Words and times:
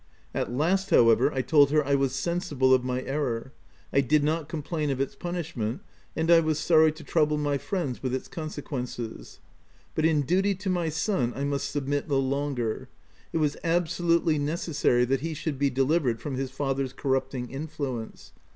At 0.33 0.51
last 0.51 0.89
however, 0.89 1.31
I 1.31 1.43
told 1.43 1.69
her 1.69 1.85
I 1.85 1.93
was 1.93 2.15
sensible 2.15 2.73
of 2.73 2.83
my 2.83 3.03
error: 3.03 3.53
I 3.93 4.01
did 4.01 4.23
not 4.23 4.49
complain 4.49 4.89
of 4.89 4.99
its 4.99 5.13
punishment, 5.13 5.81
and 6.15 6.31
I 6.31 6.39
was 6.39 6.57
sorry 6.57 6.91
to 6.93 7.03
trouble 7.03 7.37
my 7.37 7.59
friends 7.59 8.01
with 8.01 8.15
its 8.15 8.27
consequences; 8.27 9.37
but 9.93 10.03
in 10.03 10.23
duty 10.23 10.55
to 10.55 10.71
my 10.71 10.89
son, 10.89 11.33
I 11.35 11.43
must 11.43 11.69
submit 11.69 12.09
no 12.09 12.17
longer; 12.19 12.89
it 13.31 13.37
was 13.37 13.57
absolutely 13.63 14.39
necessary 14.39 15.05
that 15.05 15.21
he 15.21 15.35
should 15.35 15.59
be 15.59 15.69
delivered 15.69 16.19
from 16.19 16.33
his 16.33 16.49
father's 16.49 16.93
corrupting 16.93 17.51
influence. 17.51 18.33